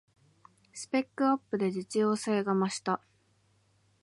[0.73, 3.01] スペックアップで実用性が増した